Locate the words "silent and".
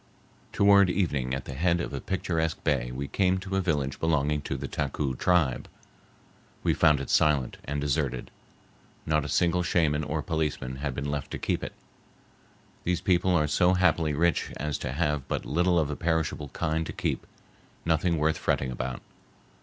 7.11-7.79